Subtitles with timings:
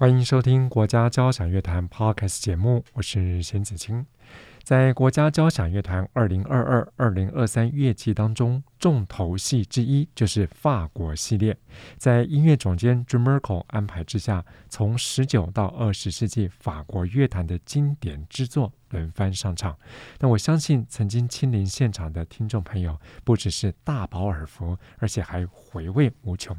[0.00, 4.06] 欢迎收听国家交响乐团 Podcast 节目，我是邢子清。
[4.62, 11.56] 在国家交响乐团二零二二、二零二三乐季当中，重头戏之一就是法国系列。
[11.96, 19.76] 在音乐总监 Jun Märkle 安排之下，从十九到二十世纪法国乐坛的经典之作轮番上场。
[20.20, 26.56] 那我相信，曾经亲临现场的听众朋友，不只是大饱耳福，而且还回味无穷。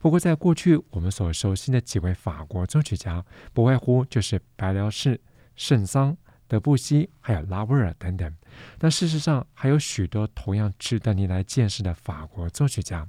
[0.00, 5.20] 不过，在过去我们所熟悉的几位法国作曲家，不外乎就是白辽士、
[5.54, 6.16] 圣桑。
[6.48, 8.32] 德布西，还有拉威尔等等，
[8.78, 13.08] 但事实上还有许多同样值得您来见识的法国作曲家。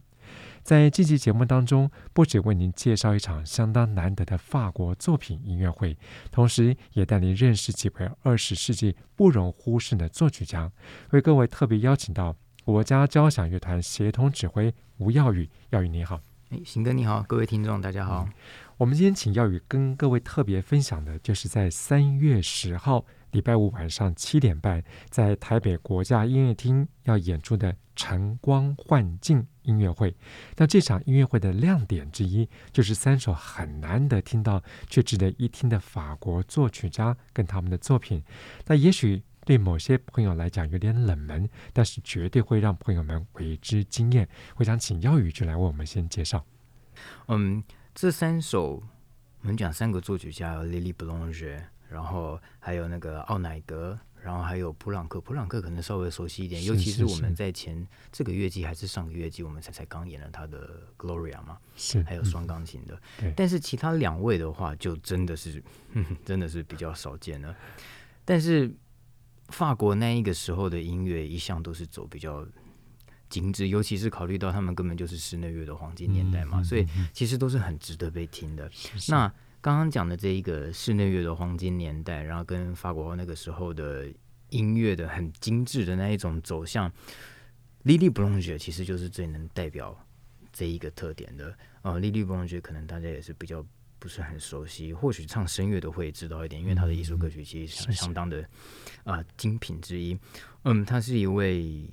[0.64, 5.96] 在这期节目当中，不仅为您介绍一场相当难得的法国作品音乐会，
[6.32, 10.72] 同时也带您认识几位二十世纪不容忽视的作曲家。
[11.12, 16.20] 为各位特别邀请到国家交响乐团协同指挥吴耀宇，耀宇你好。
[16.50, 18.26] 哎，邢哥你好，各位听众大家好。
[18.78, 23.06] 我们今天请曜宇跟各位特别分享的，就是在三月十号。
[23.32, 30.16] 礼拜五晚上七点半，在台北国家音乐厅要演出的《晨光幻境》音乐会。
[30.56, 38.24] 那这场音乐会的亮点之一，就是三首很难得听到却值得一听的法国作曲家跟他们的作品。
[38.68, 44.28] 那也许对某些朋友来讲有点冷门，但是绝对会让朋友们为之惊艳。
[44.58, 46.46] 我想请耀宇就来为我们先介绍。
[47.30, 47.64] 嗯，
[47.96, 48.84] 这三首
[49.40, 55.22] 我们讲三个作曲家，Lili Boulanger 然后还有那个奥乃德，然后还有普朗克。
[55.22, 63.02] 普朗克可能稍微熟悉一点，尤其是我们在前这个月季还是上个月季，我们才才刚演了他的 Gloria 嘛，是还有双钢琴的。
[63.22, 65.64] 嗯、但是其他两位的话，就真的是
[66.26, 67.56] 真的是比较少见了。
[68.26, 68.70] 但是
[69.50, 72.46] 法国那一个时候的音乐一向都是走比较
[73.30, 78.70] 精致，尤其是考虑到他们根本就是室内乐的黄金年代嘛，嗯、所以其实都是很值得被听的。
[78.72, 84.08] 是是那刚刚讲的这一个室内乐的黄金年代，然后跟法国那个时候的
[84.50, 86.90] 音乐的很精致的那一种走向
[87.84, 89.98] ，Lili Boulanger 其实就是最能代表
[90.54, 91.58] 这一个特点的。
[91.82, 93.66] 呃，Lili Boulanger 可能大家也是比较
[94.00, 98.42] 不是很熟悉，或许唱声乐的会知道一点，因为他的艺术歌曲其实相相当的
[99.04, 100.18] 啊、呃、精品之一。
[100.64, 101.90] 嗯，她是一位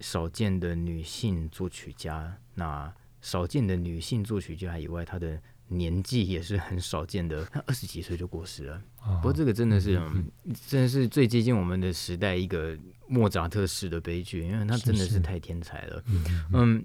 [0.00, 2.36] 少见的女性作曲家。
[2.54, 8.82] 那少见的女性作曲家以外，她的年纪也是很少见的，她二十几岁就过世了。
[9.02, 16.02] 哦、不过这个真的是，嗯嗯、真的是最接近我们的时代一个莫扎特式的悲剧，因为她真的是太天才了。
[16.06, 16.84] 是是嗯，嗯，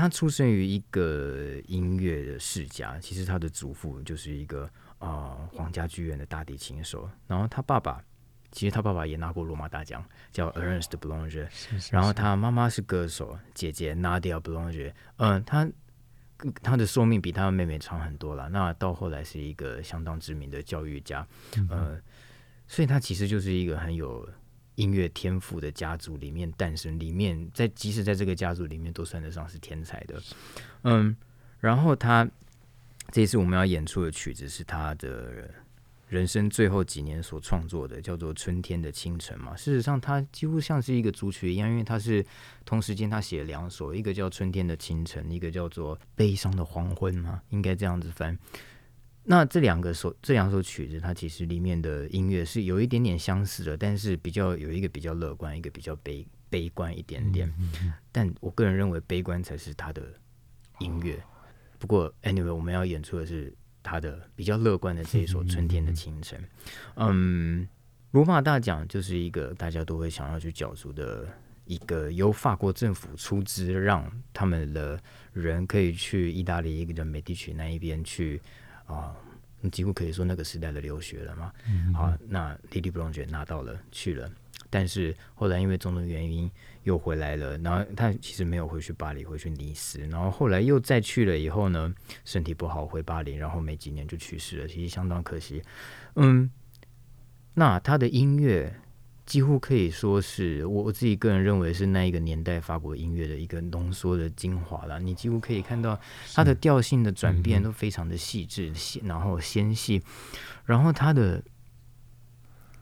[0.00, 4.64] 他出生于一个音乐的世家，其实他的祖父就是一个
[4.98, 8.02] 啊、呃、皇家剧院的大提琴手，然后他爸爸
[8.50, 11.46] 其实他爸爸也拿过罗马大奖，叫 Ernest Boulanger，
[11.90, 15.70] 然后他妈妈是歌手，姐姐 Nadia Boulanger，嗯，他。
[16.62, 18.48] 他的寿命比他的妹妹长很多了。
[18.48, 22.00] 那到后来是一个相当知名的教育家，嗯、呃，
[22.66, 24.26] 所以他其实就是一个很有
[24.80, 30.22] 音乐天赋的家族里面诞生，里面在即使在这个家族里面都算得上是天才的。
[30.84, 31.14] 嗯，
[31.60, 32.28] 然后他
[33.10, 35.50] 这次我们要演出的曲子是他的。
[36.10, 42.26] 人生最后几年所创作的叫做《春天的清晨》嘛，事实上它几乎像是一个组曲一样，因为它是
[42.64, 48.36] 同时间他写了两首，一个叫《春天的清晨》，一个叫做《悲伤的黄昏》嘛，应该这样子翻。
[49.24, 57.52] 那这两个首这两首曲子，它其实里面的音乐是有一点点相似的，但是比较有一个比较乐观，一个比较悲悲观一点点。
[58.10, 60.02] 但我个人认为悲观才是他的
[60.78, 61.22] 音乐。
[61.78, 63.54] 不过，anyway，我们要演出的是。
[63.82, 66.38] 他的比较乐观的这一首《春天的清晨》，
[66.96, 67.66] 嗯，
[68.10, 71.26] 罗马大奖就是一个大家都会想要去角逐的
[71.64, 75.02] 一个由法国政府出资，让他们的
[75.32, 78.38] 人可以去意大利一个叫美第奇那一边去
[78.92, 79.16] 啊，
[79.70, 81.52] 几乎可以说那个时代的留学了嘛。
[81.94, 84.30] 好，那 Lili Boulanger 拿到了去了。
[84.68, 86.48] 但是后来因为种种原因
[86.84, 91.92] 又回来了，然后他其实没有回去巴黎，回去尼斯，然后后来又再去了以后呢，
[92.24, 95.60] 身体不好回巴黎，然后没几年就去世了，其实相当可惜。
[96.14, 96.48] 嗯，
[97.54, 98.72] 那他的音乐
[99.26, 104.98] 几乎可以说是我我自己个人认为是那一个年代法国音乐的一个浓缩的精华了。
[105.00, 105.98] 你几乎可以看到
[106.34, 108.72] 它的调性的转变都非常的细致，
[109.04, 110.02] 然后纤细，
[110.64, 111.42] 然后它的。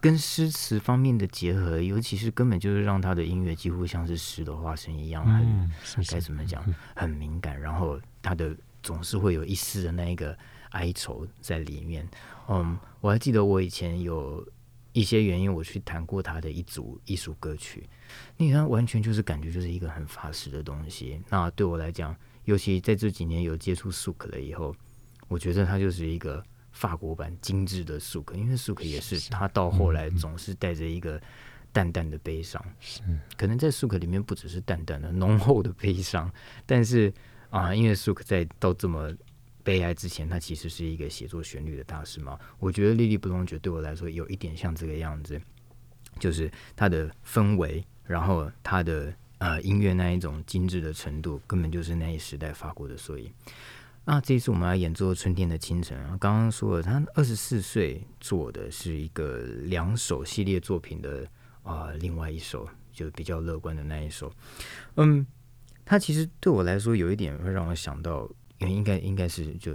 [0.01, 5.69] 跟诗词方面的结合，尤其是根本就是让他的音乐几乎像是诗的化身一样，很
[6.09, 6.65] 该怎么讲，
[6.95, 10.39] 很敏感，然后他的总是会有一丝的那一个
[10.71, 12.09] 哀愁在里面。
[12.47, 14.47] 嗯，我还记得我以前有
[14.99, 17.89] 一些原因，我去弹过他的一组艺术歌曲，
[18.37, 21.21] 你看完全就是感觉就是一个很法式的东西。
[21.29, 24.75] 那对我来讲，尤其在这几年有接触苏克了以后，
[25.29, 26.43] 我觉得他就是一个。
[26.71, 31.21] 法国版精致的苏克，因为苏克也是他到后来总是带着一个
[31.73, 33.01] 淡淡的悲伤，是
[33.37, 36.31] 可能在苏克里面不只是淡淡的浓厚的悲伤，
[36.67, 37.13] 但是
[37.51, 39.13] 啊，因为苏克在到这么
[39.69, 42.39] 悲哀之前，他其实是一个写作旋律的大师嘛。
[42.59, 45.39] 我觉得莉莉布隆爵对我来说有一点像这个样子，
[46.19, 53.31] 就是他的氛围，然后他的呃音乐那一种精致的程度，根本就是那一时代法国的缩影。
[54.07, 61.29] 那这一次我们来演奏《春天的清晨》，刚刚说了，他二十四岁做的是一个两首系列作品的
[61.63, 64.33] 啊、另外一首就比较乐观的那一首。
[64.97, 65.27] 嗯，
[65.85, 68.27] 他其实对我来说有一点会让我想到，
[68.59, 69.73] 应该应该是就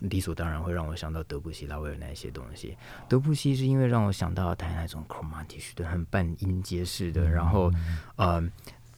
[0.00, 2.76] 理所当然会让我想到德布西、拉威尔那些东西。
[3.08, 7.72] 德布西是因为让我想到他那种 chromatic 的很半音阶式的，然后
[8.16, 8.42] 呃，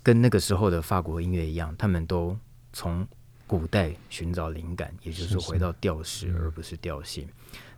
[0.03, 2.37] 跟那个时候的法国音乐一样，他们都
[2.73, 3.07] 从
[3.47, 7.29] 古代寻找灵感，也就是回到调式，而不是调性。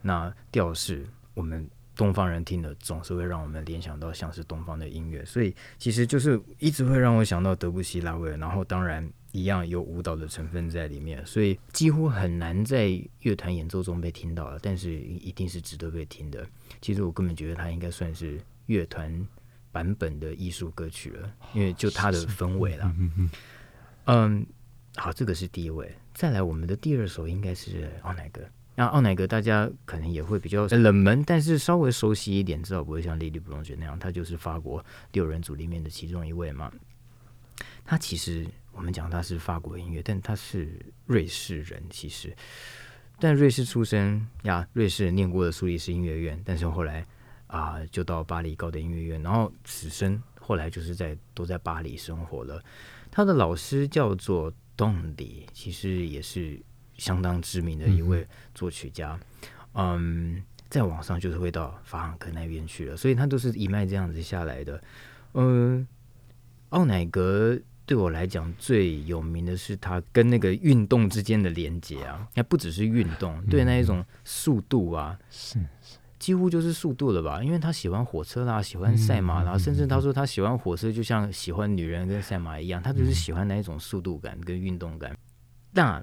[0.01, 12.87] 那调式，我们东方人听的总是会让我们联想到像是东方的音乐，所以其实就是一直会让我想到德布西、拉威尔，然后当然一样有舞蹈的成分在里面，所以几乎很难在
[13.19, 16.47] 乐团演奏中被听到了，但是一定是值得被听的。
[16.79, 19.27] 其实我根本觉得它应该算是乐团
[19.71, 22.95] 版本的艺术歌曲了，因为就它的氛围了。
[24.05, 24.45] 嗯。
[24.95, 25.91] 好，这个是第一位。
[26.13, 28.39] 再来，我们的第二首应该是奥乃格。
[28.75, 36.71] 那奥乃格大家可能也会比较冷门，但是稍微熟悉一点，至少不会像莉莉布隆爵那样，他就是法国六人组里面的其中一位嘛。
[37.83, 42.35] 他其实我们讲他是法国音乐，但他是瑞士人，其实，
[43.19, 47.05] 但瑞士出生呀，瑞士念过的苏黎世音乐院，但是后来
[47.47, 52.61] 啊、呃，就到巴黎高等音乐院，然后此生后来就是在都在巴黎生活了。
[53.09, 54.53] 他的老师叫做。
[54.75, 56.59] 动力其实也是
[56.97, 59.19] 相当知名的一位作曲家，
[59.73, 64.83] 嗯，嗯，在网上就是会到法朗克那边去了，所以他都是一脉这样子下来的。
[65.35, 65.87] 嗯，
[66.69, 75.59] 奥乃格对我来讲最有名的是他跟那个运动之间的连接啊，那不只是运动，对那一种速度啊，是。
[76.19, 85.13] 几乎就是速度了吧，因为他喜欢火车啦，喜欢赛马啦，甚至他说他喜欢火车，就像喜欢女人跟赛马一样，他就是喜欢那一种速度感跟运动感。
[85.71, 86.01] 那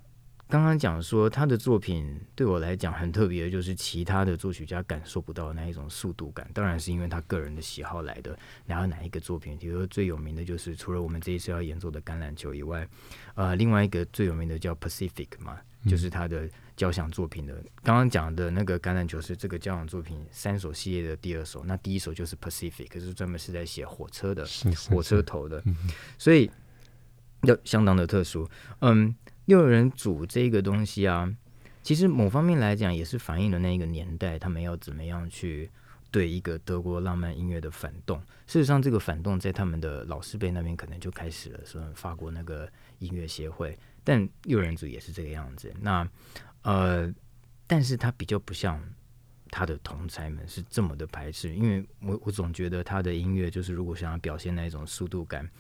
[0.51, 8.37] 刚刚讲说他的作品对我来讲很特别的，就是其他的作曲家感受不到的那一种速度感，当然是因为他个人的喜好来的。
[8.67, 12.87] 然后哪一个作品，比如说最有名的就是除了我们这一次要演奏的橄榄球以外，
[13.37, 15.57] 呃，另外一个最有名的叫 Pacific 嘛，
[15.87, 16.49] 就是他的。
[16.77, 17.53] 交响作品的，
[17.83, 24.47] 刚刚讲的那个橄榄球是这个交响作品三首系列的第二首，那第一首就是 Pacific，可是专门是在写火车的，
[24.89, 25.63] 火车头的，
[26.17, 26.51] 所以
[27.43, 28.49] 要相当的特殊。
[28.79, 29.15] 嗯，
[29.51, 31.29] 六人组这个东西啊，
[31.83, 35.69] 其实某方面来讲也是反映了那个年代他们要怎么样去
[36.09, 38.17] 对一个德国浪漫音乐的反动。
[38.47, 45.75] 事实上，这个反动在他们的老师辈那边可能就开始了，说法国那个音乐协会，但六人组也是这个样子。
[45.81, 46.09] 那
[46.63, 47.13] 呃，
[47.67, 48.81] 但是他比较不像
[49.51, 55.51] 他的同才们是这么的排斥，因为我我总觉得他的音乐就是如果想要表现那种速度感，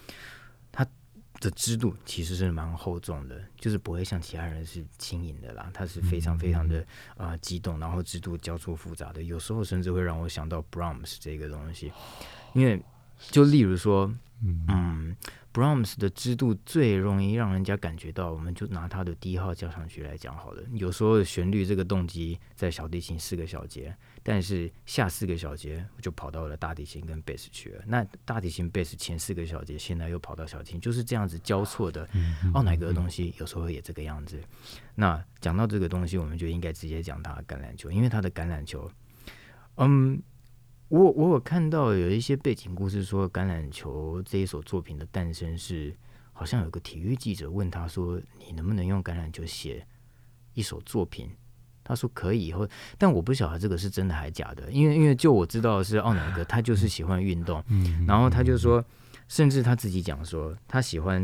[1.40, 6.80] 的支度其实是蛮厚重的，就是不会像其他人是轻盈的啦，他是非常非常的
[7.16, 11.90] 啊、呃、激动，然后制度交错复杂的，有时候甚至会让我想到 Brahms 这个东西，
[12.52, 12.80] 因为
[13.30, 15.16] 就例如说，嗯。
[15.52, 20.62] Brahms 的支度最容易让人家感觉到，我们就拿他的第一号交响曲来讲好了。
[20.74, 23.92] 有时候旋律这个动机在小提琴四个小节，
[24.22, 27.82] 但是下四个小节就跑到了大提琴跟贝斯去了。
[27.86, 32.08] 那大提琴、贝斯前四个小节，现在又跑到小提琴，就是这样子交错的。
[32.54, 34.40] 奥乃格的东西有时候也这个样子。
[34.94, 38.90] 那讲到这个东西，我们就应该直接讲他的橄榄球，因为他的橄榄球，
[39.76, 40.22] 嗯。
[40.90, 45.96] 我我有看到有一些背景故事说，橄榄球这一首作品的诞生是，
[46.32, 49.86] 好像有个体育记者问他说：“你能不能用橄榄球写
[50.52, 51.30] 一首作品？”
[51.90, 52.66] 他说：“可以。”以后，
[52.96, 57.62] 但我不晓得这个是真的还是假的，因为因为就我知道的是奥乃格，他就是喜欢运动，
[58.06, 58.82] 然后他就说，
[59.28, 61.22] 甚至他自己讲说，他喜欢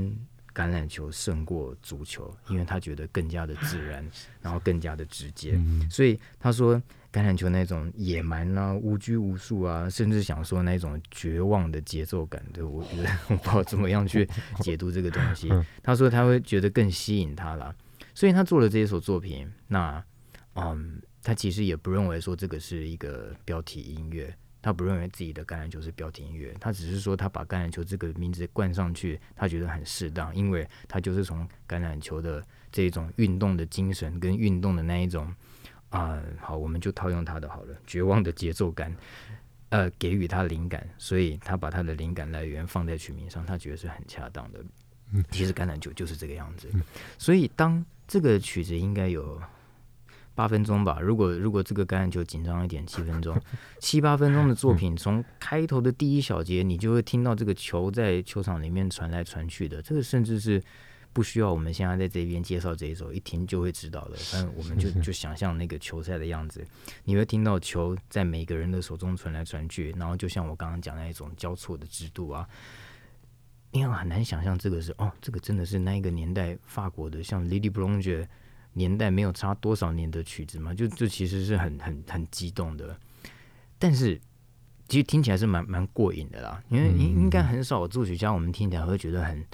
[0.55, 4.07] 橄榄球胜过足球，因为他觉得更加的自然，
[4.43, 5.53] 然后更加的直接。
[5.55, 6.77] 嗯、所以他说，
[7.11, 14.29] 橄榄球那种野蛮啊、无拘无束啊，甚至想说那种绝望的节奏感，对我觉得我不知道怎么样去
[14.61, 15.51] 解读这个东西。
[15.83, 17.75] 他说他会觉得更吸引他了，
[18.15, 19.51] 所以他做了这一首作品。
[19.69, 20.03] 那，
[20.57, 24.35] 嗯，他其实也不认为说这个是一个标题音乐。
[24.63, 35.33] 他不认为自己的橄榄球是标题音乐，他只是说他把橄榄球这个名字冠上去，他觉得很适当，因为他就是从橄榄球的这种运动的精神跟运动的那一种
[35.91, 38.93] 啊、呃，好，我们就套用他的好了，绝望的节奏感，
[39.69, 44.59] 呃，给予他灵感，所以他把他的灵感来源放在曲名上，他觉得是很恰当的。
[45.31, 46.69] 其实橄榄球就是这个样子，
[47.19, 49.41] 所以当这个曲子应该有。
[50.37, 53.35] 八分钟吧，如果如果这个橄榄球紧张一点，七分钟，
[53.81, 59.81] 七八分钟的作品，从开头的第一小节，你就会听到这个球在球场里面传来传去的。
[59.81, 60.63] 这个甚至是
[61.15, 64.17] 不需要我们现在在这边介绍这一首，一听就会知道的。
[64.17, 66.63] 反正我们就就想象那个球赛的样子，
[67.05, 72.47] 你会听到球在每个人的手中传来传去，然后就像我刚刚讲的那一种交错的制度啊，
[73.71, 78.27] 因为很难想象这个是哦，这个真的是那一个年代法国的，像 Lily Boulanger。
[78.77, 82.97] 年代没有差多少年的曲子嘛，就就其实是很很很激动的，
[83.79, 84.21] 但是
[84.89, 89.45] 其实听起来是蛮蛮过瘾的啦，因为应应该很少作曲家我们听起来会觉得很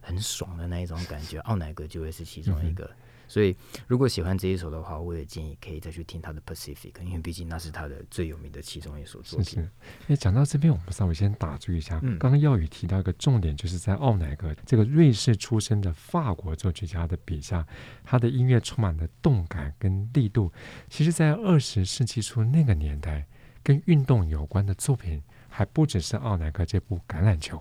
[0.00, 2.84] 很爽的那一种感觉，奥乃格就会是其中一个。
[2.84, 2.96] 嗯
[3.32, 9.46] 所以，如果喜欢这一首的话，我也建议可以再去听他的《Pacific》，因为毕竟那是他的最有名的其中一首作品。
[9.46, 9.70] 是
[10.08, 10.16] 是。
[10.18, 11.98] 讲到这边，我们稍微先打住一下。
[12.02, 12.18] 嗯。
[12.18, 17.66] 刚刚耀宇提到一个重点，就是在奥乃格这个瑞士出身的法国作曲家的笔下，
[18.04, 20.52] 他的音乐充满了动感跟力度。
[20.90, 23.26] 其实，在二十世纪初那个年代，
[23.62, 27.56] 跟运动有关的作品还不只是奥乃格这部《橄榄球》。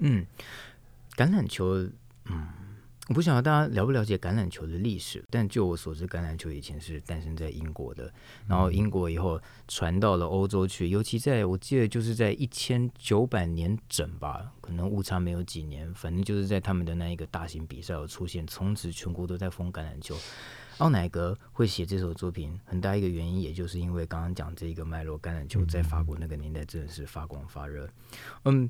[0.00, 0.26] 嗯，
[1.16, 1.88] 橄榄球，
[2.26, 2.46] 嗯。
[3.08, 8.10] 我不晓得大家了不了解橄榄球的历史，但就我所知，橄榄球以前是诞生在英国的，
[8.48, 20.16] 然后英国以后传到了欧洲去，尤其在我记得就是在一千九百年整吧，可能误差没有几年，反正就是在他们的那一个大型比赛有出现，从此全国都在封橄榄球。
[20.78, 27.86] 奥乃格会写这首作品，很大一个原因，也就是因为刚刚讲这个脉络，橄榄球在法国那个年代真的是发光发热。
[28.44, 28.68] 嗯，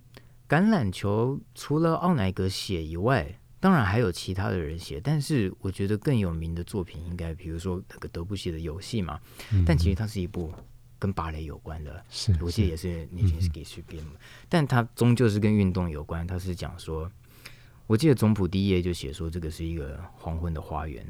[0.48, 9.18] 橄榄球除了奥乃格写以外，当然还有其他的人写，但是我觉得更有名的作品应该，比如说那个德布西的游戏嘛。
[9.54, 10.52] 嗯、但其实它是一部
[10.98, 14.04] 跟芭蕾有关的，是，我记得也是尼金斯基去编，
[14.50, 16.26] 但它终究是跟运动有关。
[16.26, 17.10] 它是讲说，
[17.86, 21.02] 我记得总谱第一页就写说，这个是一个黄昏的花园，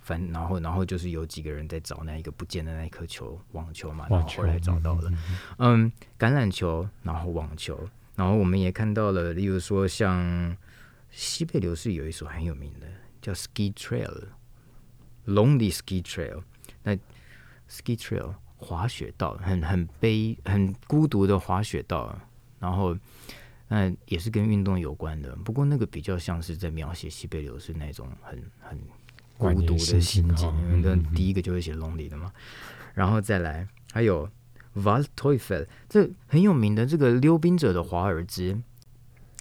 [0.00, 5.10] 反然后然后就是有几个人在找那一个不见的那一颗球，网球嘛，然后后来找到了，
[5.56, 10.54] 嗯，橄榄球，然后网球，然后我们也看到了，例如说像。
[11.16, 12.86] 西贝流士有一首很有名的，
[13.22, 14.24] 叫《Ski Trail》
[15.32, 16.42] ，Lonely Ski Trail。
[16.82, 16.94] 那
[17.70, 22.20] Ski Trail 滑雪道，很很悲、很孤独的滑雪道。
[22.58, 22.94] 然后，
[23.68, 25.34] 那也是跟运动有关的。
[25.36, 28.78] 不过那个比较像是在描写西贝流士那种很很
[29.38, 30.52] 孤独的心境。
[30.70, 32.30] 因为第一个就会写 Lonely 的嘛。
[32.92, 34.28] 然后再来，还有
[34.74, 38.60] Valttoifel，这很有名的这个溜冰者的华尔兹。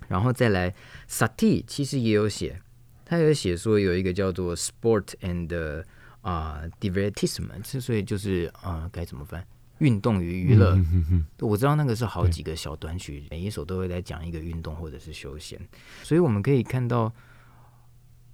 [0.07, 0.73] 然后再来
[1.09, 2.61] ，Satie 其实也有写，
[3.05, 5.83] 他有写说有一个叫做 Sport and
[6.21, 9.45] 啊、uh, Divertissement，所以就是啊、uh, 该怎么翻？
[9.79, 10.75] 运动与娱乐。
[10.75, 15.59] 嗯、哼哼我知道那个是好几个小短曲，每一首都会来讲一个运动或者是休闲，
[16.03, 17.13] 所以我们可以看到，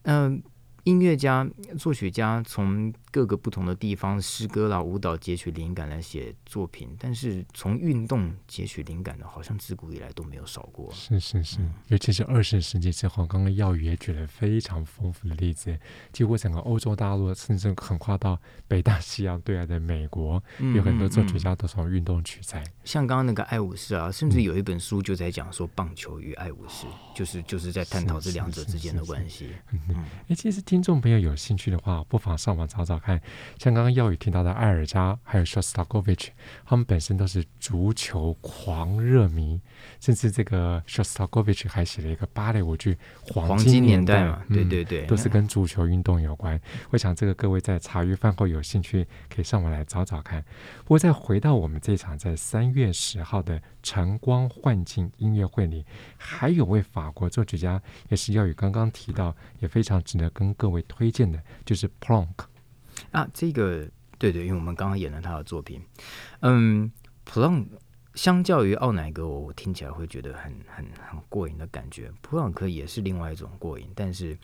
[0.04, 0.52] 嗯、呃。
[0.84, 1.48] 音乐家、
[1.78, 10.90] 作曲家从各个不同的地方诗歌啦、舞蹈截取灵感来写作品，但是从运动截取灵感的，好像自古以来都没有少过。
[10.94, 15.78] 是是是，嗯、尤其是二十世纪之后，刚刚耀宇也举了非常丰富的例子，
[16.14, 22.64] 几乎整个欧洲大陆，甚至横跨到北大西洋对岸的美国，嗯、有很多作曲家都从运动取材。
[22.86, 29.50] 像刚刚那个爱武士啊，甚至有一本书就在讲说棒球与爱武士，嗯、就是就是在探讨这两者之间的关系。
[30.30, 30.62] 哎，其实。
[30.62, 33.22] 听众朋友有兴趣的话，不妨上网找找看。
[33.58, 36.28] 像刚刚耀宇听到的艾尔加，还有 Shostakovich，
[36.64, 39.60] 他们本身都是足球狂热迷，
[40.00, 42.94] 甚至这个 Shostakovich 还写了一个芭蕾舞剧
[43.34, 46.58] 《黄金年代》嘛，对对对，都是跟足球运动有关。
[46.92, 50.42] 我想这个各位在茶余饭后有兴趣，可以上网来找找看。
[50.84, 55.84] 不过再回到我们这场在三月十号的晨光幻境音乐会里，
[56.18, 60.52] 还有位法国作曲家，也是耀宇刚刚提到，也非常值得跟。
[60.62, 62.28] 各位推荐的就是 Plonk
[63.12, 65.82] 啊，这个对对，因为我们刚刚演了他的作品，
[66.42, 66.92] 嗯
[67.26, 67.68] ，Plonk
[68.14, 72.12] 相较于奥乃格，我我听起来会觉得很很很过瘾的感觉。
[72.22, 74.38] 普朗克也是另外一种过瘾，但是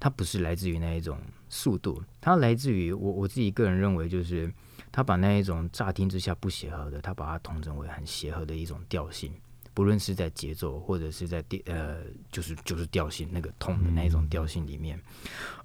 [0.00, 1.18] 它不是来自于那一种
[1.48, 4.52] 速度，它来自于我我自己个人认为，就是
[4.90, 9.32] 他把那一种乍听之下不协和的，他把它统整为很协和的一种调性，
[9.72, 15.00] 不论是在节奏或者是在调呃，就是就是调性那个痛的那一种调性里面，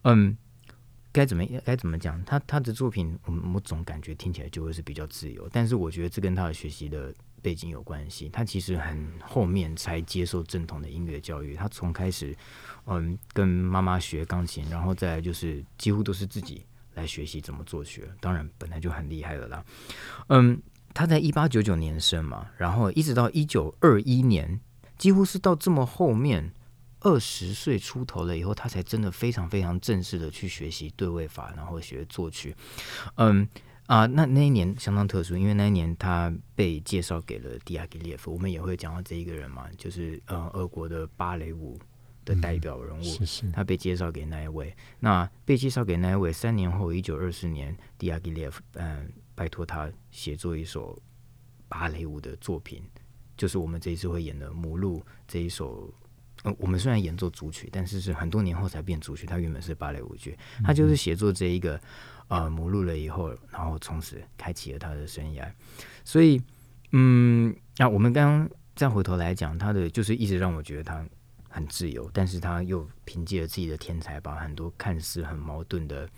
[0.04, 0.38] 嗯。
[1.12, 2.24] 该怎么该怎么讲？
[2.24, 8.30] 他他的作品，我我总感觉听起来就会是比较自由，但是我觉得这跟他的学习的背景有关系。
[8.30, 12.36] 他其实很后面才接受正统的音乐教育，他从开始
[12.86, 16.64] 嗯跟妈妈学钢琴，然后再就是几乎都是自己
[16.94, 18.04] 来学习怎么作曲。
[18.20, 19.66] 当然本来就很厉害了啦。
[20.28, 20.62] 嗯，
[20.94, 24.60] 他在一八九九年生嘛，然后一直到一九二一年，
[24.98, 26.52] 几乎是到这么后面。
[27.02, 32.56] 二十岁出头了以后，他才真的非常非常正式的去学习对位法，然后学作曲。
[33.16, 33.48] 嗯
[33.88, 38.32] 啊，那那一年相当特殊，因为那一年他被介绍给了迪亚吉列夫。
[38.32, 41.80] 我们也会讲到这一个人嘛，就是呃，俄国的芭蕾舞
[42.24, 43.02] 的代表人物。
[43.02, 51.02] 嗯、是是他被介绍给那一位，那被介绍给那一位，三年后，一九二四年，迪亚吉列夫嗯，拜托他写作一首
[51.68, 52.84] 芭蕾舞的作品，
[53.36, 55.92] 就是我们这一次会演的《母鹿》这一首。
[56.44, 59.26] 呃，我们虽然演奏主曲，但是是很多年后才变主曲。
[59.26, 61.80] 它原本是芭蕾舞剧，他就是写作这一个
[62.30, 65.52] 呃母录了以后，然后从此开启了他的生涯。
[66.06, 66.42] 所以，
[66.92, 71.06] 嗯，那、啊、我们刚刚再回头来讲，他的就是一直让我觉得他
[71.50, 76.10] 很自由，但是他又凭借了自己的天才，把很多看似很矛盾的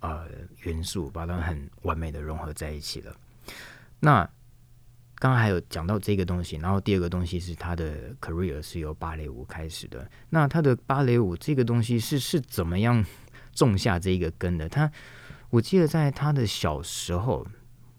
[0.00, 0.26] 呃
[0.62, 3.16] 元素，把它很完美的融合在一起了。
[3.98, 4.28] 那。
[5.20, 10.10] 刚刚还有讲到这个东西，然后第二个东西是他的 career 是由芭蕾舞开始的。
[10.30, 13.04] 那他的芭蕾舞这个东西是是怎么样
[13.52, 14.66] 种下这一个根的？
[14.66, 14.90] 他
[15.50, 17.46] 我记得在他的小时候，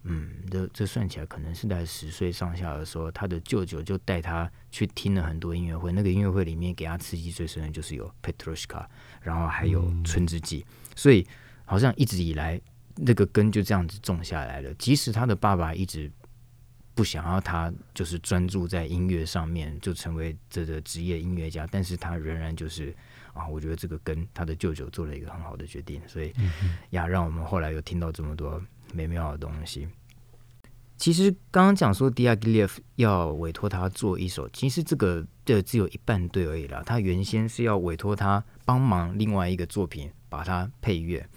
[0.01, 5.91] 嗯，这这算起来可能是在十岁上下的时候，他的舅舅就带他去听了很多音乐会。
[5.91, 8.83] 那个音乐会里面给他刺激最深的就是有 Petrushka，
[9.21, 11.23] 然后还有春之祭，所以
[11.65, 12.59] 好像一直以来
[12.95, 14.73] 那个根就这样子种下来了。
[14.73, 16.11] 即使他的爸爸一直。
[16.93, 22.93] 不想要他就是专注在音乐上面，就成为这个职业音乐家，但是他仍然就是
[23.33, 26.33] 啊，我觉得这个跟他的舅舅做了一个很好的决定，所以
[26.89, 28.61] 呀，让我们后来又听到这么多
[28.93, 29.87] 美妙的东西。
[30.97, 36.83] 其实刚刚讲说迪亚吉列夫要委托他做一首，其实这个这只有一半对而已啦。
[36.85, 41.27] 他原先是要委托他帮忙另外一个作品把它配乐，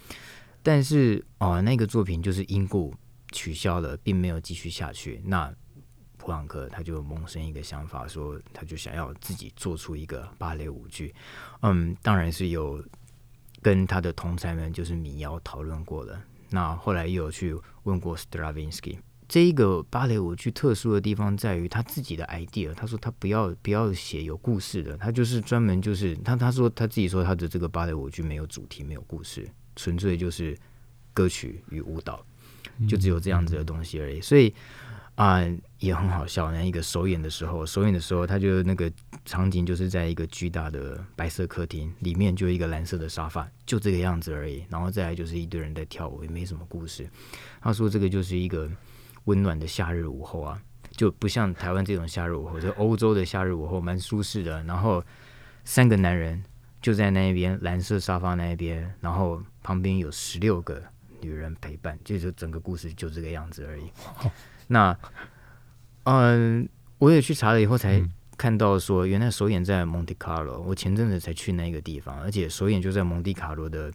[0.62, 2.92] 但是啊，那个作品就是因故。
[3.34, 5.20] 取消了，并没有继续下去。
[5.24, 5.52] 那
[6.16, 11.14] 普朗克他就萌生一个想法，说他就想要自己做出一个芭蕾舞剧。
[11.60, 12.82] 嗯，当然是有
[13.60, 16.18] 跟他的同侪们，就是米尧讨论过了。
[16.48, 18.98] 那后来又有去问过 Stravinsky。
[19.26, 22.72] 这一个芭蕾舞剧特殊的地方在于他自己的 idea。
[22.74, 30.56] 他说他不要不要写有故事的，他就是专门就是他他说他自己说他的这个芭蕾舞剧没有主题，没有故事，纯粹就是
[31.12, 32.24] 歌曲与舞蹈。
[32.88, 34.52] 就只有这样子的东西而已，所以
[35.14, 36.50] 啊、呃、也很好笑。
[36.50, 38.90] 那一个首演的时候，首演的时候，他就那个
[39.24, 44.64] 场景就是在一个巨大的白色客厅里面，就一个蓝色的沙发，就这个样子而已。
[44.68, 47.08] 然后再来就是一堆人在跳舞，也没什么故事。
[47.60, 48.68] 他说这个就是一个
[49.24, 50.60] 温暖的夏日午后啊，
[50.90, 54.62] 就不像台湾这种夏日午后，就欧洲的夏日午后蛮舒适的。
[54.64, 55.02] 然后
[55.64, 56.42] 三个男人
[56.82, 60.82] 就在那边蓝色沙发那一边，然后旁边有十六个。
[61.24, 63.84] 女人陪伴，就是整个故事就这个样子而已。
[64.66, 64.96] 那，
[66.04, 68.02] 嗯，我也去查了以后才
[68.36, 70.60] 看到说，原来首演在蒙迪卡罗。
[70.60, 73.90] 我前阵子才去那个地方，而且首演就在蒙迪卡罗的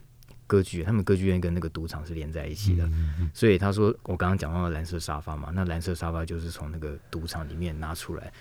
[0.46, 2.88] 歌剧，他们歌剧院跟那个赌场是连在一起的。
[3.32, 8.32] 所以他说，我刚刚讲到了蓝色沙发嘛，那蓝色沙发就是从那个赌场里面拿出来。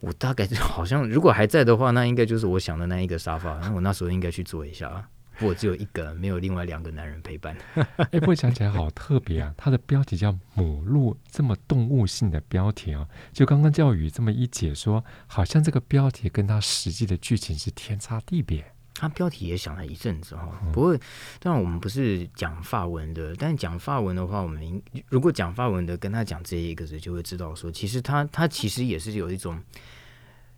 [0.00, 3.58] 我大概好像如果还在的话，那应该就是我想的那一个沙发。
[3.60, 5.08] 那我那时候应该去坐一下。
[5.40, 7.56] 我只有一个，没有另外两个男人陪伴。
[7.74, 9.54] 哎、欸，不过讲起来好特别啊！
[9.56, 13.08] 它的标题叫《母鹿》，这么动物性的标题啊！
[13.32, 18.64] 就刚刚教宇这么一解说，好像这个标题跟它实际的剧情是天差地别。
[18.94, 20.96] 他标题也想了一阵子哈，不过
[21.40, 29.58] 当然我们不是讲法文的，但讲法文的话，我们如果讲法文的跟他讲这一个字，就会知道说，其实他他其实也是有一种。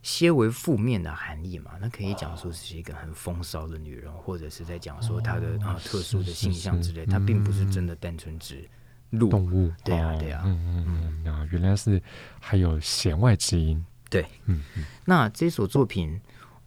[0.05, 8.69] 些为负面的含义嘛，那可以讲说是一个很风骚的女人，哦、或者是在讲说她的啊、哦、特殊的形象之类，她并不是真的单纯指
[9.09, 9.73] 鹿动物。
[9.83, 12.01] 对啊，对啊，嗯嗯嗯啊，原来是
[12.39, 13.83] 还有弦外之音。
[14.11, 14.85] 对，嗯嗯。
[15.07, 16.21] 那这首作品，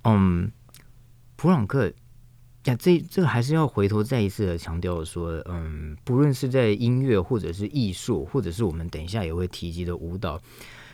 [0.03, 0.51] 嗯，
[1.35, 1.93] 普朗克
[2.63, 10.41] 呀，这这个还是要回头再一次的强调说，嗯，不论是在音乐或者是艺术，或者是我们等一下也会提及的舞蹈。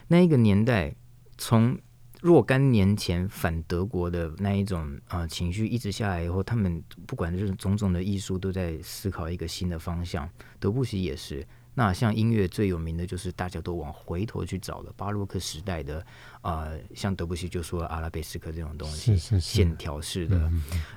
[0.09, 0.93] 那一个年代，
[1.37, 1.79] 从
[2.23, 10.27] 若干年前反德国的那一种啊、呃、情绪一直下来以后，他们不管就是种种的艺术都在思考一个新的方向。
[10.57, 11.45] 德布西也是。
[11.75, 15.99] 那像音乐最有名的就是大家都往回头去找了巴洛克时代的
[16.39, 20.49] 啊、呃，像德布西就说阿拉贝斯克这种东西，是是是线条式的，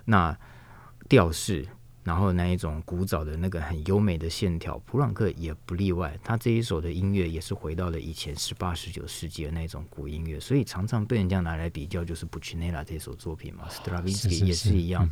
[0.05, 0.39] 那
[1.09, 1.67] 调式。
[2.07, 6.17] 然后那一种古早的那个很优美的线条，普朗克也不例外。
[6.23, 13.69] 他这一首的音乐也是回到了以前十八、十九世纪的那种古音乐，所以常常被人家拿来比较，就是布奇内拉这首作品嘛。
[13.69, 15.11] 斯特拉文斯基也是一样，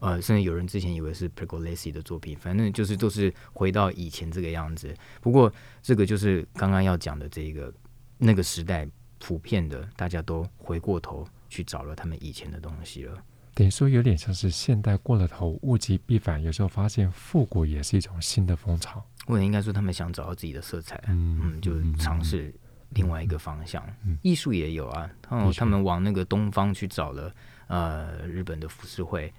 [0.00, 4.92] 呃，甚至有人之前以为是 Pergolesi 的作品，反正就是都是回到以前这个样子。
[5.20, 7.72] 不过这个就是刚刚要讲的这个
[8.18, 8.84] 那个时代
[9.20, 13.16] 普遍的，大家都回过头去找了他们以前的东西了。
[13.54, 16.42] 等于说有点像是现代过了头，物极必反。
[16.42, 19.04] 有时候发现复古也是一种新的风潮。
[19.26, 22.52] 或者应该说，他们想找到自己的色彩，嗯，嗯就尝试
[22.90, 23.80] 另外一个方向。
[24.04, 27.32] 嗯、艺术也有啊，他们他们往那个东方去找了，
[27.68, 29.32] 呃，日本的浮世绘，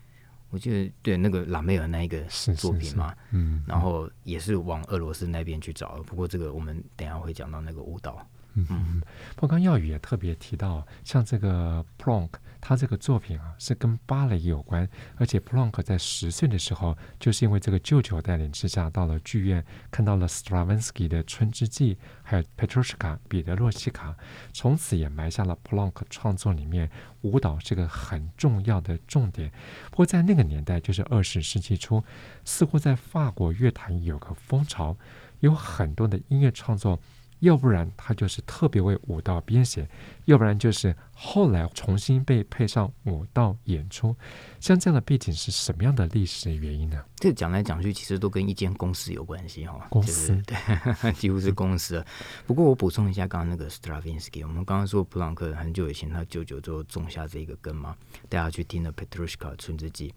[0.51, 2.21] 我记得对那个拉梅尔那一个
[2.55, 6.01] 作品嘛，是是是嗯，然后也是往俄罗斯那边去找。
[6.03, 8.25] 不过这个我们等一下会讲到那个舞蹈。
[8.53, 9.01] 嗯嗯，
[9.35, 22.95] 不过刚耀宇也特别提到，像这个普朗克，他这个作品啊是跟芭蕾有关，而且普朗克在十岁的时候，就是因为这个舅舅带领之下，到了剧院看到了 Stravinsky 的《春之祭》，还有《Petrushka》
[23.27, 24.15] 彼得洛西卡，
[24.53, 29.51] 从此也埋下了普朗克创作里面舞蹈是个很重要的重点。
[29.91, 32.01] 不过在那个年代，就是二十世纪初，
[32.45, 34.95] 似乎在法国乐坛有个风潮，
[35.41, 36.97] 有很多的音乐创作。
[37.43, 39.85] 要不然他就是特别为舞蹈编写，
[40.23, 44.15] 要不然就是后来重新被配上舞蹈演出。
[44.61, 47.03] 像这样的背景是什么样的历史原因呢？
[47.17, 49.87] 这讲来讲去，其实都跟一间公司有关系哈。
[49.89, 52.03] 公司、就是、对， 几乎是公司。
[52.47, 57.93] 不过我补充一下，刚刚那个 Stravinsky，我们刚刚说普朗克很久以前他舅舅就种下这个根嘛，
[58.29, 60.13] 大家去听了 Petrushka 春之祭。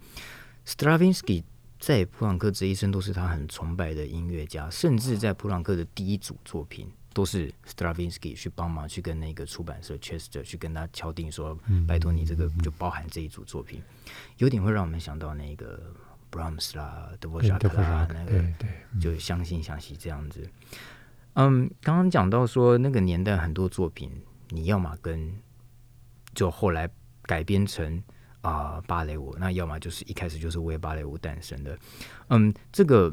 [0.64, 1.42] Stravinsky
[1.80, 6.88] 在普朗克这一生都是他很崇拜的音乐家，甚至在普朗克的第一组作品。
[7.16, 13.82] 都是 Stravinsky 去帮忙去跟那个出版社 Chester 去跟他敲定说，拜托你这个就包含这一组作品，
[14.36, 15.94] 有点会让我们想到那个
[16.30, 18.44] Brahms 啦、德沃夏克啦，那个
[19.00, 20.46] 就相信相信这样子。
[21.32, 24.12] 嗯，刚刚讲到说那个年代很多作品，
[24.50, 25.32] 你要么跟
[26.34, 26.86] 就后来
[27.22, 27.96] 改编成
[28.42, 31.78] 啊、呃、芭蕾舞，那要么就是一开始就是为芭蕾舞诞生的。
[32.28, 33.10] 嗯，这个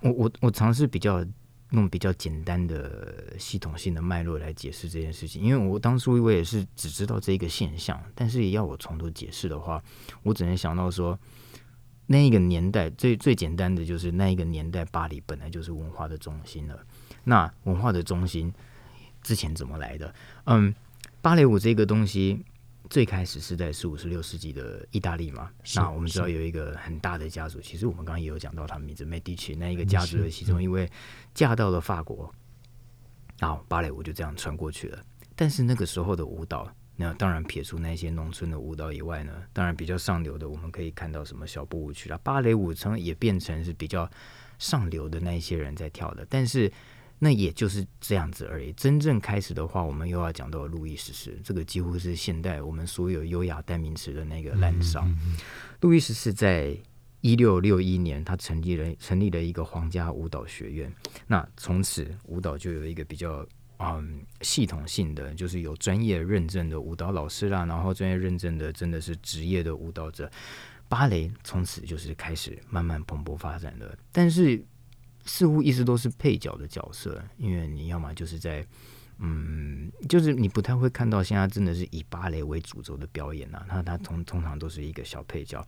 [0.00, 1.24] 我我我尝试比较。
[1.70, 9.82] 用比较简单的系统性的脉络来解释这件事情，因为我当初我也是只知道这一个现象，但是也要我从头解释的话，
[10.22, 11.18] 我只能想到说，
[12.06, 16.78] 那一个年代最最简单的就是那一个年代，巴黎本来就是文化的中心了。
[17.24, 18.52] 那文化的中心
[19.22, 20.14] 之前怎么来的？
[20.44, 20.74] 嗯，
[21.20, 22.44] 芭蕾舞这个东西。
[22.94, 25.50] 最开始是在十五、十六世纪的意大利嘛？
[25.74, 30.88] 那我们知道有一个很大的家族，其实我们刚刚也有讲到他们名字，Medici 那一个家族的其中一位
[31.34, 32.32] 嫁到了法国，
[33.40, 35.02] 然后芭蕾舞就这样传过去了。
[35.34, 44.08] 但是那个时候的舞蹈，那当然撇除那些农村的舞蹈以外呢，当然比较上流的，我们可以看到什么小步舞曲啦，芭蕾舞成也变成是比较
[44.60, 46.70] 上流的那一些人在跳的，但是。
[47.18, 48.72] 那也就是这样子而已。
[48.72, 55.00] 真正开始的话，我们又要讲到路易十四，这个几乎是现代我们所有优雅代名词的那个滥觞。
[55.04, 55.36] 嗯嗯嗯、
[55.80, 56.76] 路易十四在
[57.20, 60.92] 一六六一年，他成立了成立了一个皇家舞蹈学院。
[61.26, 63.46] 那从此舞蹈就有一个比较
[63.78, 70.30] 嗯系统性的，就是有专业认证的舞蹈老师啦，然后专业认证的真的是职业的舞蹈者。
[70.88, 74.62] 芭蕾从此就是开始慢慢蓬勃发展的，但是。
[75.24, 78.66] 似乎一直都是配角的角色，因为你要么就是在，
[79.18, 83.64] 嗯，就是你不太会看到现在真的是以芭蕾为主轴的表演啊。
[83.68, 85.64] 那他通通常都是一个小配角。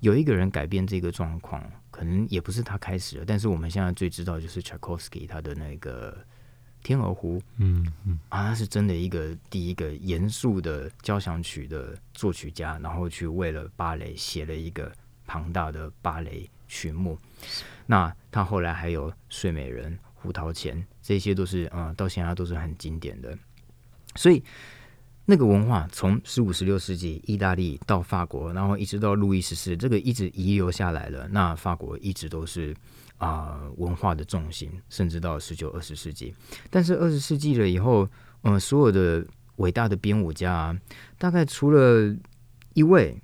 [0.00, 6.12] 有一个人改变这个状况，可能也不是他开始的，但是我们现在最知道就是 Tchaikovsky 他的那个
[6.82, 14.92] 《天鹅湖》，嗯嗯啊，他是真的一个第一个严肃的交响曲的作曲家，然后去为了芭蕾写了一个
[15.34, 17.18] 庞大的芭蕾曲目。
[17.86, 23.36] 那他后来还有《睡美人》《胡桃钳》，这些都是嗯，到现在都是很经典的。
[24.14, 24.40] 所以
[25.24, 31.26] 那个文化从十五、十六世纪意大利到法国，然后一直到路易十四，这个一直遗留下来了。
[31.26, 32.72] 那法国一直都是
[33.18, 36.32] 啊、文化的重心，甚至到十九、二十世纪。
[36.70, 38.08] 但是二十世纪了以后，
[38.42, 40.80] 嗯、所有的伟大的编舞家，啊
[41.18, 42.14] 大概除了
[42.74, 43.20] 一位。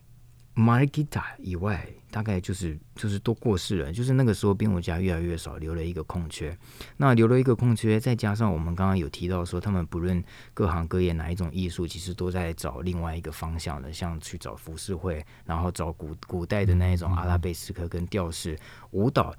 [0.57, 6.57] Margita 以外，大概就是就是都过世了，就是那个时候编舞家越来越少，留了一个空缺。
[6.96, 18.59] 那留了一个空缺，再加上我们刚刚有提到说，他们不论各行各业哪一种艺术，其实都在找另外一个方向的，像去找浮世绘，然后找古古代的那一种阿拉贝斯克跟吊饰
[18.90, 19.35] 舞蹈，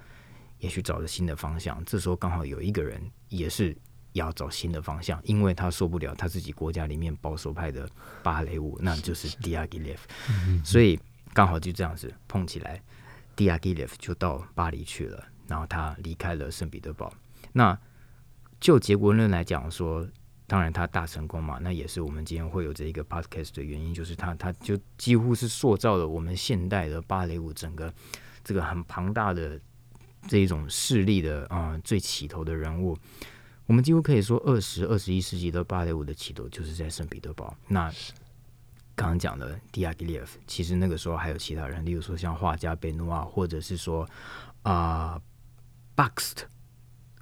[0.60, 1.84] 也去找了新的方向。
[1.86, 3.76] 这时候刚好有一个人也是。
[4.14, 7.88] 要找新的方向，因为他受不了他自己国家里面保守派的
[8.22, 10.00] 芭蕾舞，那就是 Diaghilev，
[10.66, 11.00] 所以
[11.34, 12.82] 刚好就这样子碰起来
[13.36, 17.14] ，Diaghilev 就到巴黎去了，然后他离开了圣彼得堡。
[17.54, 17.78] 那
[18.60, 20.08] 就结果论来讲说，
[20.46, 27.94] 当然他大成功嘛，那也是我们今天会有这一个 podcast 的原因，就是他他就几乎是塑造了我们现代的芭蕾舞整个
[28.44, 29.60] 这个很庞大的
[30.28, 32.98] 这一种势力的啊、最起头的人物。
[33.66, 37.56] 我们几乎可以说，二十二十一世纪的芭蕾舞的起头就是在圣彼得堡。
[37.70, 37.90] 那
[39.02, 44.08] 刚刚讲的迪亚吉列夫，其实那个时候还有其他人，例如说像画家贝努瓦，或者是说
[44.62, 45.20] 啊
[45.96, 46.46] 巴克斯特，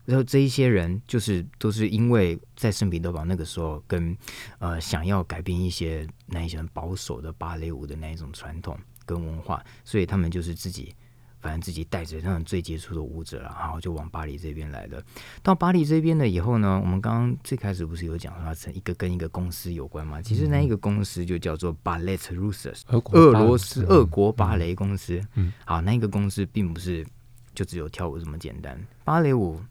[0.04, 4.13] 然后这一些人就是都是因为在圣彼得堡那个时候跟
[4.58, 10.94] 呃想要改变一些那一些保守的芭蕾舞的那一种传统跟文化，所以他们就是自己。
[11.41, 15.02] 反正自己带着那种最杰出的舞者了，然后就往巴黎这边来了。
[15.41, 20.21] 到巴黎这边了以后呢，我们刚刚最开始不是有讲说它成一个跟一个公司有关吗？
[20.21, 25.21] 其实那一个公司就叫做 Ballet Russes，俄罗斯俄国芭蕾公司。
[25.36, 27.08] 嗯，好，那一个公司并不是
[27.56, 29.62] 就只有跳舞这么简单，芭蕾舞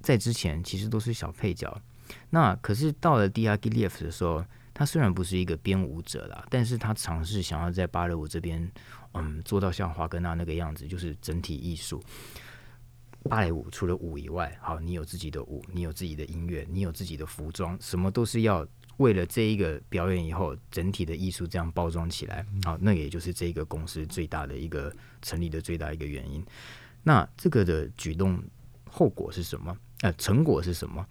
[0.00, 1.80] 在之前其实都是小配角。
[2.30, 8.70] 那可是到了 Diaghilev 的时候，他虽然不是一个编舞者啦，但是他尝试想要在芭蕾舞这边。
[9.14, 12.02] 嗯，做到像华格纳那个样子，就是整体艺术。
[13.24, 18.66] 芭蕾舞除了舞以外，好，你有自己的舞，你有自己的音乐，你有自己的服装，什么都是要
[18.98, 22.46] 为了这一个表演以后整体的艺术这样包装起来。
[22.64, 26.44] 好，那也就是这个公司最大的一个成立的最大一个原因。
[27.02, 28.40] 那这个的举动
[28.88, 29.76] 后果是什么？
[30.02, 31.06] 呃，成果是什么？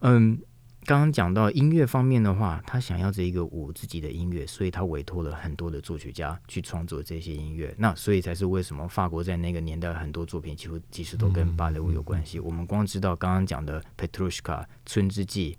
[0.00, 0.40] 嗯。
[0.88, 7.74] 刚刚讲到音乐方面的话，他想要这一个舞自己的音乐，所以他委托了很多的作曲家去创作这些音乐。
[7.76, 12.40] 那所以才是为什么法国在那个年代很多作品几乎其实都跟芭蕾舞有关系。
[12.40, 14.40] 我们光知道刚刚讲的《Petrushka》
[14.86, 15.58] 《春之祭》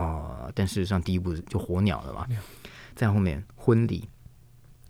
[0.00, 2.24] 哦，但事实上第一部就《火鸟》了嘛，
[2.94, 4.02] 在后面《婚礼》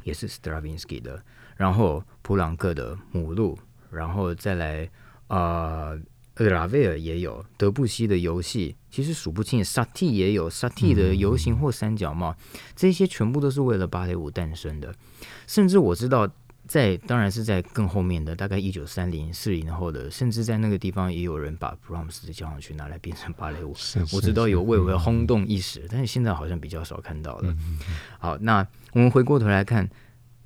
[0.04, 1.24] 也是 Stravinsky 的，
[1.56, 3.56] 然后普朗克的《母鹿》，
[3.90, 4.90] 然后再来
[5.28, 5.94] 啊。
[6.42, 12.36] 呃拉威尔也有，德布西的游戏其实数不清，萨蒂也有，萨蒂的游行或三角帽，
[12.74, 14.94] 这些全部都是为了芭蕾舞诞生的。
[15.46, 16.28] 甚至我知道，
[16.66, 23.74] 在当然是在更后面的，大概一九三零四零后的，甚至在那个地方也有人把布拉姆斯的交响曲拿来变成芭蕾舞。
[24.12, 27.54] 我知道有为为轰动一时，但是现在好像比较少看到了。
[28.18, 29.88] 好，那我们回过头来看。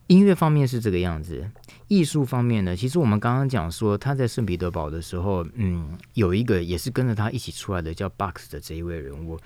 [0.09, 1.51] 音乐方面是这个样子，
[1.89, 9.39] 艺术方面呢，其实我们刚刚讲说他在圣彼得堡的时候，嗯，有一个也是跟着他一起出来的叫 Bax 的这一位人物，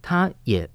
[0.00, 0.68] 他也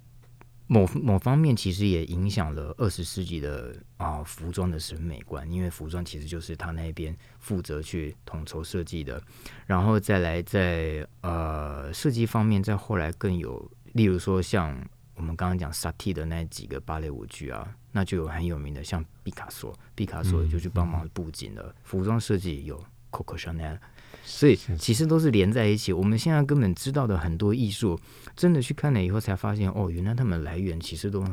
[0.67, 9.21] 某某方面其实也影响了二十世纪的啊服装的审美观，因为服装其实就是他那边负责去统筹设计的，
[9.65, 14.77] 然后再来在呃设计方面，再后来更有，例如说像
[15.17, 17.67] 我们刚刚讲萨蒂的那几个芭蕾舞剧啊。
[17.91, 21.63] 那就有很有名的，像毕卡索，毕卡索就去帮忙布景了。
[21.63, 23.75] 嗯、服装设计有 Coco Chanel，
[24.23, 25.91] 所以其实都是连在一起。
[25.91, 27.99] 我们现在根本知道的很多艺术，
[28.36, 31.25] 真的去看了以后才发现，哦，原来他们来源其实都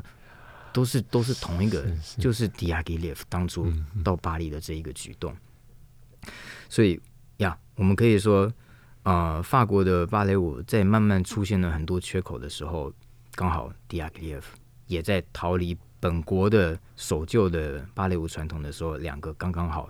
[0.73, 1.85] 都是都是同一个，
[2.19, 3.71] 就是 Diaghilev 当初
[4.03, 5.37] 到巴黎的这一个举动。
[6.71, 6.99] 所以
[7.39, 8.51] 呀，我们可以说，
[9.03, 12.91] 啊、呃，法国的芭蕾舞在慢慢出现了很多缺口的时候，
[13.35, 14.43] 刚好 Diaghilev
[14.87, 15.77] 也在逃离。
[16.01, 19.89] 本国的守旧的芭蕾舞传统的时候，两个刚刚好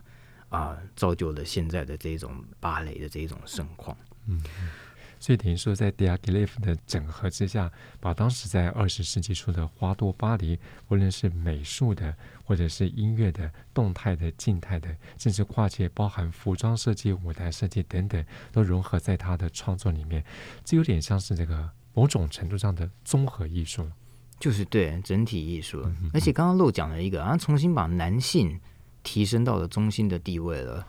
[0.48, 3.96] 啊、造就了现在的这种芭蕾的这种盛况。
[4.26, 4.40] 嗯，
[5.18, 20.24] 所以等于说，在 Diaghilev 的整合之下，把当时在二十世纪初的花都巴黎，无论是美术的，或者是音乐的、动态的、静态的，甚至跨界包含服装设计、舞台设计等等，都融合在他的创作里面。
[20.64, 23.90] 这有点像是这个某种程度上的综合艺术。
[24.40, 28.61] 就是对整体艺术，而且刚刚漏讲了一个，啊，重新把男性
[29.02, 30.87] 提升到了中心的地位了。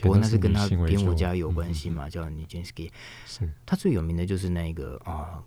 [0.00, 2.90] 不过那是跟他编舞家有关系嘛，叫尼金斯基。
[3.26, 5.42] 是他最有名的就是那个啊，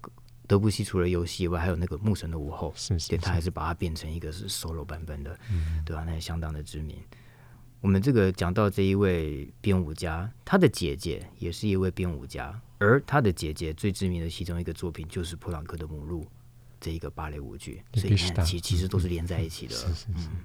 [0.47, 5.39] 德布西除了游戏以外，还有那个牧神的午后，是是，他还是把它变成一个是 solo 版本的，
[5.85, 6.03] 对吧？
[6.05, 6.97] 那也相当的知名。
[7.87, 16.23] 我们这个讲到这一位编舞家，他的姐姐也是一位编舞家，而他的姐姐最知名的其中一个作品就是普朗克的《母鹿》。
[16.81, 19.75] 这一个芭蕾舞剧，所以其其实都是连在一起的。
[20.09, 20.43] 嗯，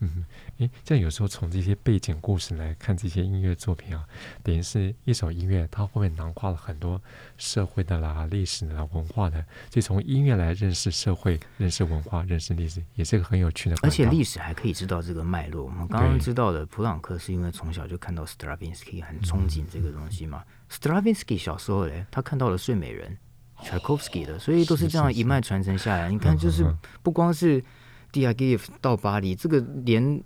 [0.00, 0.24] 嗯，
[0.58, 4.04] 诶，这样有时候从这些背景故事来看这些音乐作品啊，
[4.44, 7.02] 等于是一首音乐，它后面囊括了很多
[7.36, 13.76] 社会的啦、历史的啦、文化的，就从音乐来认识社会、认识文化、认识历史，也是一个很有趣的。
[13.82, 15.64] 而且历史还可以知道这个脉络。
[15.64, 20.44] 我们刚刚知道的普朗克是因为从小就看到 Stravinsky 很憧憬这个东西嘛。
[20.46, 23.18] 嗯、Stravinsky 小时候嘞，他看到了《睡美人》
[23.66, 26.02] Tchaikovsky 的，所以都是这样一脉传承下来。
[26.02, 27.64] 是是是，你看，就是不光是。
[28.12, 30.22] d i g f 到巴黎，这个连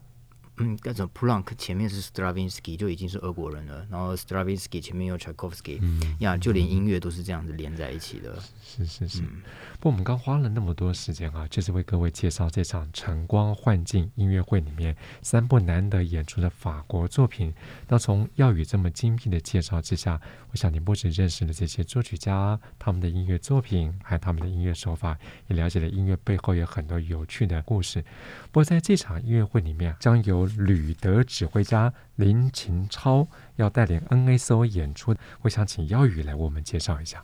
[0.63, 8.39] 嗯，那种普朗克前面是 Stravinsky 就已经是俄国人了，然后 Stravinsky 前面有 Tchaikovsky，嗯呀，就连音乐都是这样子连在一起的。
[8.63, 9.21] 是是是。
[9.23, 9.43] 嗯、
[9.75, 17.53] 不过我们刚花了那么多时间啊，就是为各位介绍这场晨光幻境音乐会里面三部难得演出的法国作品。
[17.89, 20.21] 那从耀宇这么精辟的介绍之下，
[20.51, 28.03] 我想你不止认识了这些作曲家他们的音乐作品，还有他们的音乐手法，也了解了音乐背后有很多有趣的故事。
[28.51, 37.23] 不过在这场音乐会里面，将由吕德指挥家林琴超要带领 NSO 演出，我想请耀宇来为我们介绍一下。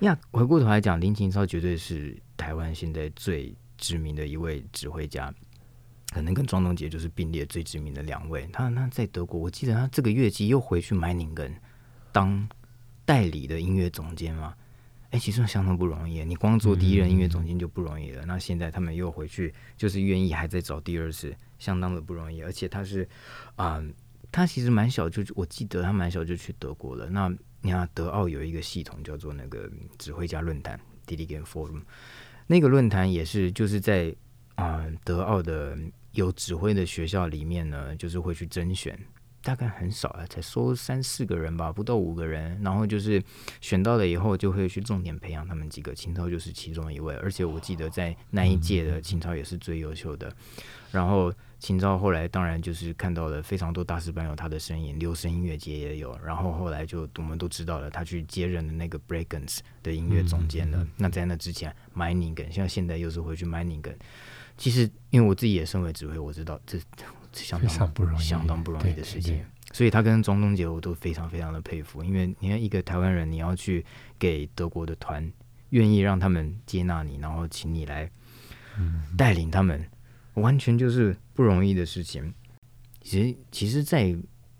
[0.00, 5.32] 呀，回过头来讲，林琴超绝对是台湾现在最知名的一位指挥家，
[6.12, 8.48] 可能跟庄东杰就是并列最知名的两位。
[8.52, 11.54] 他他在德国，我记得他这个月季又回去买宁根
[12.12, 12.48] 当
[13.04, 14.54] 代理的音乐总监嘛。
[15.10, 16.24] 哎，其实相当不容易。
[16.24, 22.42] 你光做第一任音乐总监就不容易了，那现在他们又回去，就是愿意还在找第二次，相当的不容易。
[22.42, 23.08] 而且他是，
[23.54, 23.80] 啊、
[24.32, 27.08] 他其实蛮小就，我记得他蛮小就去德国了。
[27.08, 31.82] 那你看德奥有一个系统叫做那个指挥家论坛 （Diligent Forum），
[32.48, 34.12] 那个论坛也是就是在
[34.56, 35.78] 啊、德奥的
[36.12, 38.98] 有指挥的学校里面呢，就是会去甄选。
[39.42, 42.60] 大概很少啊，才收三四个人吧，不到五个人。
[42.62, 43.22] 然后就是
[43.60, 45.94] 选到了以后，就会去重点培养他们几个。
[45.94, 50.30] 秦超就是其中一位，而且我记得在那一届的秦超也是最优秀的。
[50.92, 56.18] 然后秦超后来当然就是看到了非常多大师班有他的身影，留声音乐节也有。
[56.24, 60.86] 然后后来就我们都知道了，他去接任的那个 Bregenz 的音乐总监了。
[60.96, 63.94] 那在那之前，Meiningen，像现在又是回去 Meiningen。
[64.58, 66.78] 其实因为我自己也身为指挥，我知道这。
[67.32, 72.02] 相当不容易，相当不容易的事情，所以他跟庄东杰我都非常非常的佩服。
[72.02, 73.84] 因为你看，一个台湾人，你要去
[74.18, 75.32] 给德国的团，
[75.70, 78.10] 愿意让他们接纳你，然后请你来
[79.16, 79.84] 带领他们，
[80.34, 82.32] 完全就是不容易的事情。
[83.02, 84.16] 其实，其实，在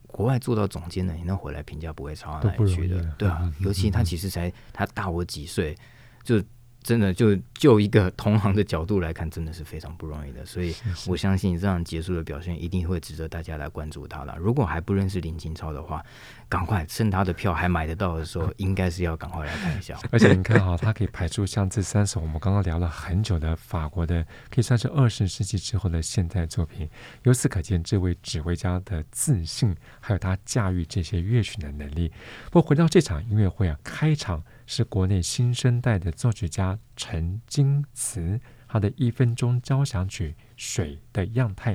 [0.07, 3.53] 国外做到总监的，你能回来评价不会差到哪里去的，对啊。
[3.61, 5.77] 尤其他其实才他大我几岁，
[6.23, 6.43] 就。
[6.83, 10.45] 真的就就一个同行的角度来看，真的是非常不容易的。
[10.47, 10.75] 所以
[11.07, 14.37] 我相信这样结束的表现一定会值得大家来关注他了。
[14.39, 16.05] 如果还不认识林金超的话，
[16.51, 19.97] 赶快趁他的票还买得到的时候，应该是要赶快来看一下。
[20.11, 26.91] 而且你看哈，他可以排出像这三首我们刚刚聊了很久的法国的，可以算是二十世纪之后的现代作品。
[27.23, 32.13] 由此可见，这位指挥家的自信，还有他驾驭这些乐曲的能力。
[32.51, 34.43] 不过回到这场音乐会啊，开场。
[34.73, 41.75] 是国内新生代的作曲家陈金慈，他的一分钟交响曲《水的样态》。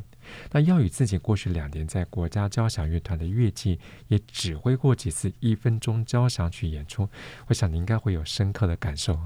[0.52, 7.10] 那耀宇自己过去两年在国家交响乐团的乐季也指挥过几次一分钟交响曲演出，
[7.48, 9.20] 我想你应该会有深刻的感受。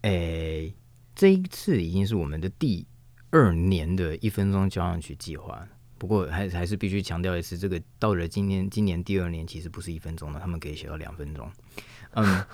[0.00, 0.72] 诶，
[1.14, 2.86] 这一次已经是我们的第
[3.30, 5.68] 二年的一分钟交响曲计划。
[5.98, 11.50] 不过还还是必须强调一次，这个到了今年今年第二年，其实不是一分钟了，他们可以写到两分钟。
[12.10, 12.44] 嗯，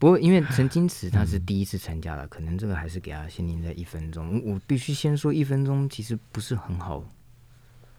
[0.00, 4.42] 不过因为陈金池他是第一次参加了，可能这个还是给他限定在一分钟。
[4.46, 7.04] 我必须先说，一分钟其实不是很好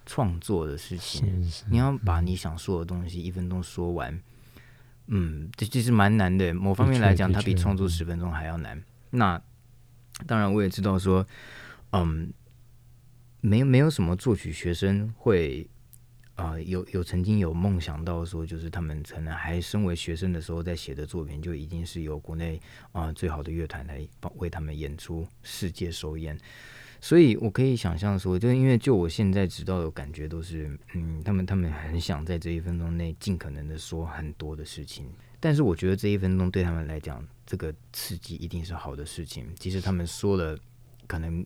[0.03, 1.47] 创作的事情。
[1.69, 4.19] 你要把你想说的东西一分钟说完，
[5.05, 6.51] 嗯，这其实蛮难的。
[6.55, 8.83] 某方面来讲，它比创作十分钟还要难。
[9.11, 9.39] 那
[10.25, 11.23] 当然，我也知道说，
[11.91, 12.33] 嗯，
[13.41, 15.69] 没有没有什么作曲学生会。
[16.41, 22.59] 啊、有有曾经有梦想到说，就是他们可能还身为学生的时候在写的作品，就已经是由国内
[22.93, 26.35] 啊、最好的乐团来帮为他们演出世界首演。
[26.99, 35.05] 所以我可以想象说，就因为就我现在知道的感觉都是，嗯，他们他们很想在这一分钟内尽可能的说很多的事情。
[35.39, 39.47] 但是我觉得这一分钟对他们来讲，这个刺激一定是好的事情。
[39.59, 40.57] 即使他们说了，
[41.05, 41.45] 可能。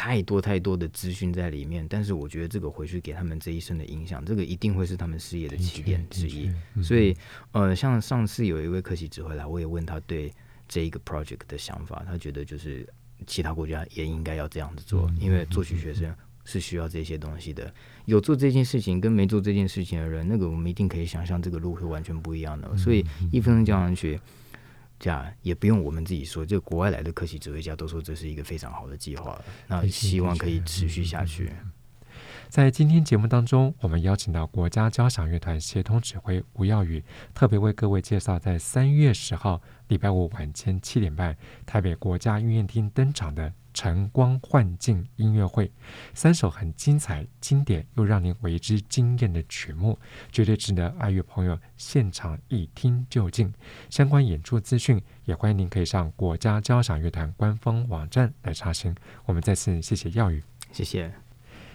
[0.00, 6.50] 太多太多的资讯在里面，但是我觉得这个回去给他们这一生的影响，这个一定会是他们事业的起点之一。
[6.82, 7.14] 所以，
[7.52, 10.32] 呃，像上次有一位客席指挥来，我也问他对
[10.66, 12.88] 这一个 project 的想法，他觉得就是
[13.26, 16.10] 其他国家也应该要这样子做，因为作曲学生
[16.46, 17.70] 是需要这些东西的。
[18.06, 22.74] 有做这件事情跟没做这件事情的人，那个我们一定可以想象这个路会完全不一样的。
[22.74, 24.18] 所以，一分钟交响曲。
[24.18, 24.39] 这
[25.08, 31.50] 样也不用我们自己说，就国外来的客席指挥家都说这是一个非常好的计划，那希望可以持续下去。
[32.48, 43.52] 在今天节目当中，我们邀请到国家交响乐团协同指挥吴耀宇，特别为各位介绍在三月十号礼拜五晚间七点半台北国家音乐厅登场的。
[43.72, 45.70] 晨光幻境音乐会，
[46.14, 49.98] 三首很精彩、经典又让您为之惊艳的曲目，
[50.30, 53.52] 绝对值得爱乐朋友现场一听就进。
[53.88, 58.94] 相关演出资讯，也欢迎您可以上国家交响乐团官方网站来查询。
[59.26, 60.42] 我们再次谢谢耀宇，
[60.72, 61.12] 谢谢。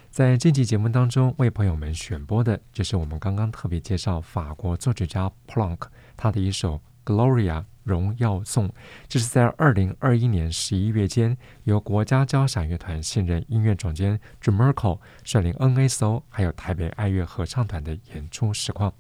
[0.10, 6.82] 在这期节目当中，为朋友们选播的就是我们刚刚特别介绍法国作曲家普朗克他的一首。
[7.06, 8.70] Gloria 荣耀颂，
[9.08, 18.94] 这是在二零二一年十一月间，由国家交响乐团现任音乐总监 John Merkle 率领 NSO 还有台北爱乐合唱团的演出实况。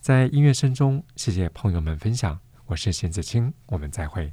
[0.00, 4.32] 在音乐声中，谢谢朋友们分享，我是邢子清，我们再会。